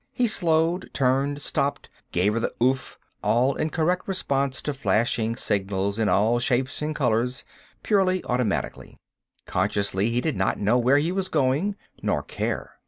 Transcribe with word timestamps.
He 0.13 0.25
slowed, 0.25 0.89
turned, 0.95 1.43
stopped, 1.43 1.87
"gave 2.11 2.33
her 2.33 2.39
the 2.39 2.53
oof," 2.59 2.97
all 3.21 3.53
in 3.53 3.69
correct 3.69 4.07
response 4.07 4.59
to 4.63 4.73
flashing 4.73 5.35
signals 5.35 5.99
in 5.99 6.09
all 6.09 6.39
shapes 6.39 6.81
and 6.81 6.95
colors—purely 6.95 8.23
automatically. 8.25 8.97
Consciously, 9.45 10.09
he 10.09 10.19
did 10.19 10.35
not 10.35 10.57
know 10.59 10.79
where 10.79 10.97
he 10.97 11.11
was 11.11 11.29
going, 11.29 11.75
nor 12.01 12.23
care. 12.23 12.79